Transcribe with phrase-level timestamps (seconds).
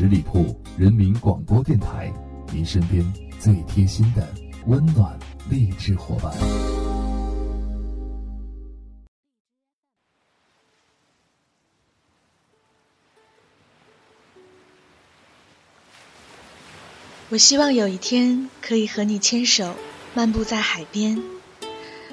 [0.00, 2.10] 十里铺人民广播电台，
[2.54, 3.04] 您身边
[3.38, 4.26] 最贴心的
[4.66, 5.14] 温暖
[5.50, 6.34] 励志伙伴。
[17.28, 19.74] 我希望有一天可以和你牵手
[20.14, 21.22] 漫步在海边，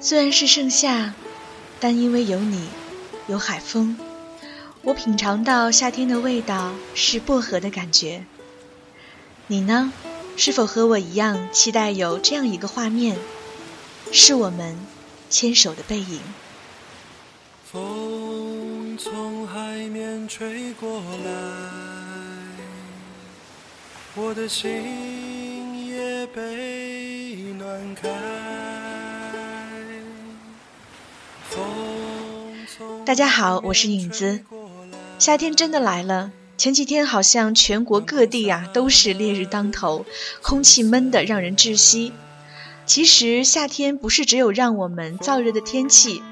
[0.00, 1.14] 虽然是盛夏，
[1.80, 2.68] 但因为有你，
[3.28, 3.96] 有海风。
[4.82, 8.24] 我品尝到夏天的味道，是薄荷的感觉。
[9.48, 9.92] 你呢？
[10.38, 13.18] 是否和我一样期待有这样一个画面，
[14.10, 14.74] 是我们
[15.28, 16.18] 牵手的背影？
[17.70, 22.54] 风从海面吹过来，
[24.16, 28.08] 我的心也被暖开。
[31.50, 34.40] 风，大家好，我是影子。
[35.20, 40.06] 夏天真的来了，前几天好像全国各地呀都是烈日当头，
[40.40, 42.10] 空气闷得让人窒息。
[42.86, 46.22] 其实夏天不是只有让我们燥热的天气，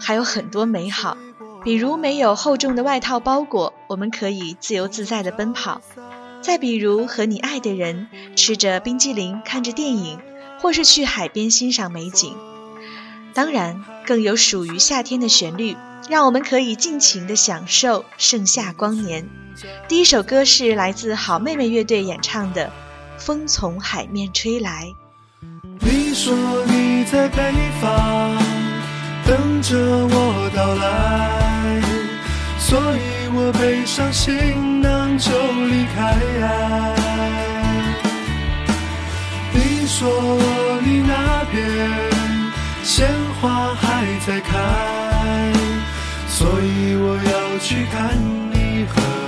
[0.00, 1.18] 还有很多美好。
[1.62, 5.82] 比如没有厚重的外套包裹，我们可以自由自在地奔跑；
[6.40, 10.18] 再比如和你爱的人吃着冰激凌、看着电影，
[10.60, 12.34] 或是去海边欣赏美景。
[13.34, 15.76] 当然，更有属于夏天的旋律。
[16.08, 19.26] 让我们可以尽情的享受盛夏光年。
[19.88, 22.66] 第一首歌是来自好妹妹乐队演唱的
[23.18, 24.86] 《风从海面吹来》。
[25.80, 26.34] 你说
[26.66, 28.36] 你在北方
[29.26, 31.80] 等着我到来，
[32.58, 36.86] 所以我背上行囊就离开。
[39.52, 40.08] 你说
[40.84, 41.90] 你那边
[42.82, 45.69] 鲜花还在开。
[46.42, 49.19] 所以，我要去看你。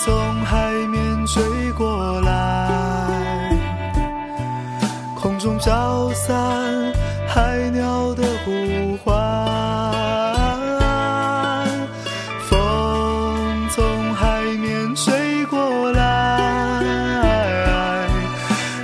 [0.00, 1.40] 从海面吹
[1.74, 3.56] 过来，
[5.14, 6.74] 空中飘散
[7.28, 8.50] 海鸟的呼
[9.04, 9.16] 唤。
[12.48, 18.04] 风从海面吹过来，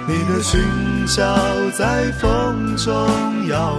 [0.06, 0.60] 你的裙
[1.08, 1.24] 角
[1.76, 2.94] 在风中
[3.48, 3.73] 摇。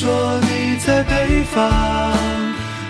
[0.00, 0.08] 说
[0.40, 1.70] 你在北方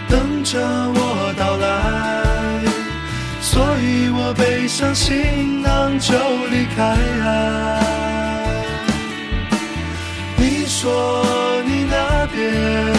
[0.09, 2.63] 等着我到来，
[3.41, 6.97] 所以我背上行囊就离开。
[10.37, 12.95] 你说你那边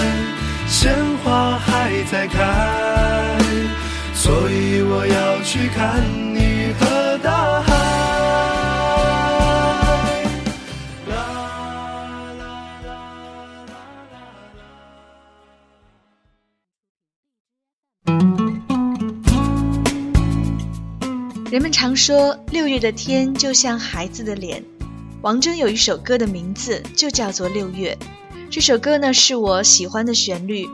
[0.68, 0.94] 鲜
[1.24, 2.40] 花还在开，
[4.14, 6.04] 所以我要去看
[6.36, 7.73] 你和大海。
[21.54, 24.64] 人们常说六月的天就像孩子的脸，
[25.22, 27.96] 王铮有一首歌的名字就叫做《六月》，
[28.50, 30.68] 这首歌呢是我喜欢的旋律，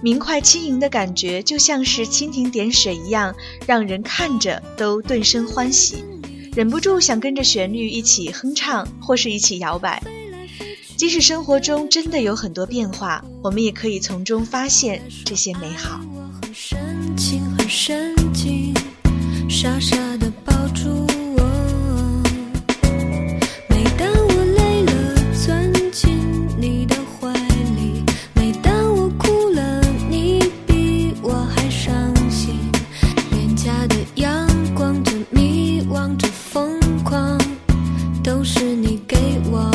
[0.00, 3.34] 明快轻盈的感觉就像是蜻蜓点水一样，
[3.66, 6.04] 让人看着都顿生欢喜，
[6.54, 10.00] 忍不住想跟着旋律一起哼唱或是一起摇摆。
[10.96, 16.00] 即使生活中真的有很多变化，我们也可以从中发现这些美好。
[19.64, 21.06] 傻傻的抱住
[21.38, 21.42] 我，
[23.70, 26.18] 每当我累了，钻进
[26.60, 29.80] 你的怀里；每当我哭了，
[30.10, 31.90] 你比我还伤
[32.30, 32.54] 心。
[33.30, 37.40] 脸颊的阳光，正迷，望着疯狂，
[38.22, 39.16] 都是你给
[39.50, 39.72] 我。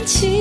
[0.00, 0.39] 一起。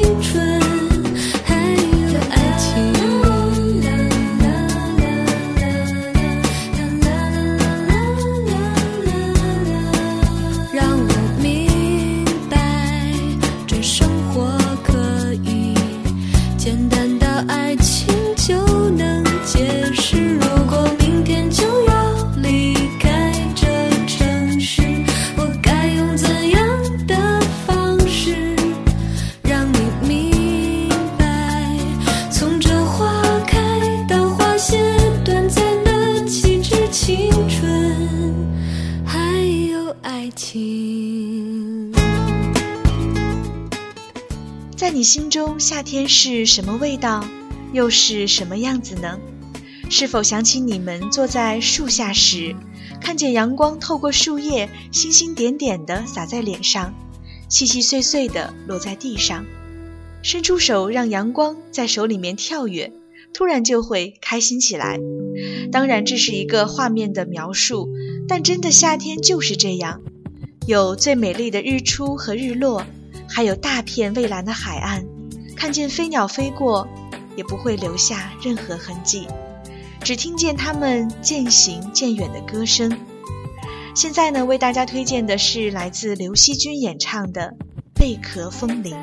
[45.09, 47.27] 心中夏天是什么味道，
[47.73, 49.17] 又是什么样子呢？
[49.89, 52.55] 是否想起你们坐在树下时，
[53.01, 56.93] 看见阳光透过树叶，星星点点的洒在脸上，
[57.49, 59.47] 细细碎碎的落在地上，
[60.21, 62.93] 伸出手让阳光在手里面跳跃，
[63.33, 64.99] 突然就会开心起来。
[65.71, 67.89] 当然这是一个画面的描述，
[68.27, 70.01] 但真的夏天就是这样，
[70.67, 72.85] 有最美丽的日出和日落。
[73.29, 75.01] 还有大片蔚蓝的海岸，
[75.55, 76.85] 看见飞鸟飞过，
[77.37, 79.27] 也不会留下任何痕迹，
[80.03, 82.91] 只听见它们渐行渐远的歌声。
[83.95, 87.43] 现在呢，为大家推荐的是来自刘惜君演唱的
[87.93, 88.95] 《贝壳风铃》。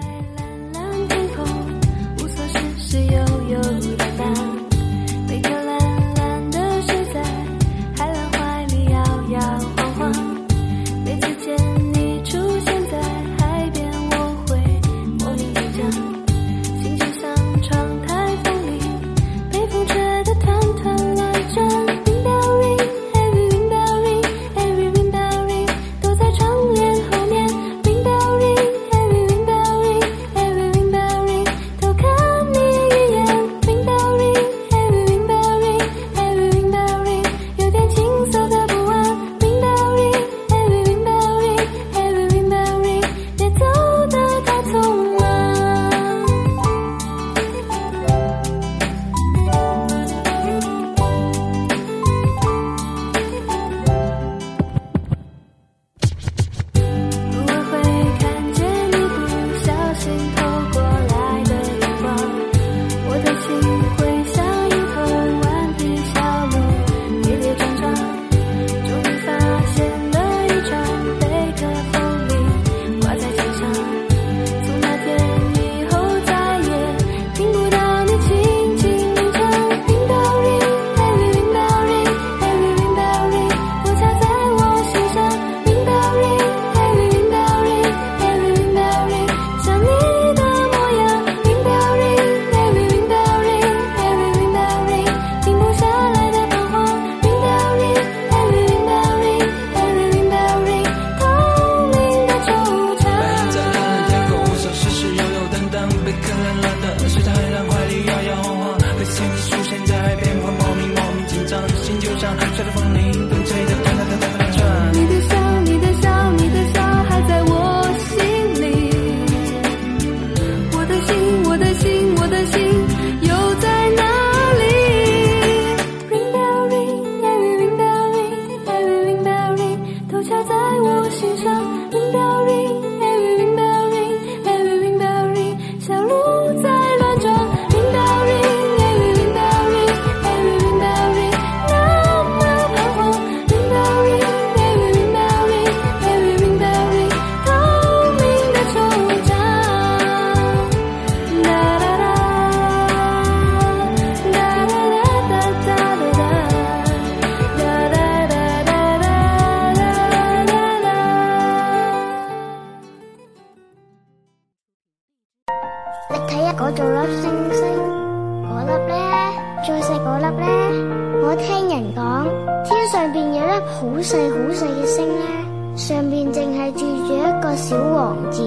[171.39, 172.27] 听人讲，
[172.65, 178.43] 天上边有一好细好细嘅星呢，上边净系住住一个小王子，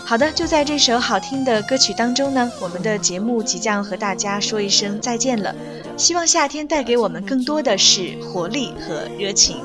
[0.04, 5.54] 好的，就在这首好听的歌曲当中呢，我们的节目即将和大家说一声再见了。
[5.96, 9.58] 希望夏天带给我们更多的是活力和热情。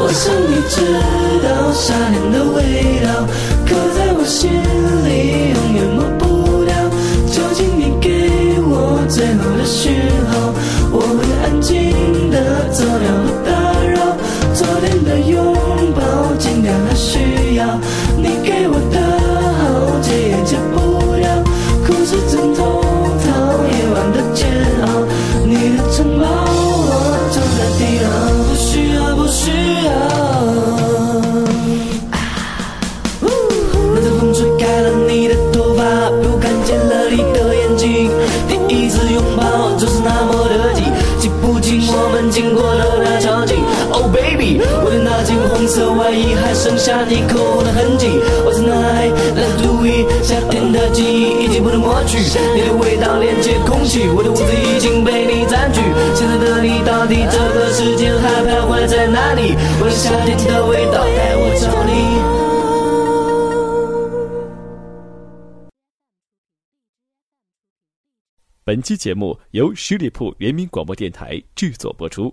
[0.00, 1.00] 我想你知道
[1.42, 2.56] 道，夏天的味
[3.66, 4.97] 刻在心
[45.68, 48.08] 色外衣还剩下你口红的痕迹，
[48.44, 49.06] 我只能还
[49.36, 52.16] 能读一，夏天的记忆已经不能抹去，
[52.56, 55.80] 你的味道连接空气，我的屋子已经被你占据，
[56.16, 59.54] 现在的你到底这个世界还徘徊在哪里？
[59.82, 62.18] 为了夏天的味道，带我找你。
[68.64, 72.32] 本期节目由十里铺人民广播电台制作播出。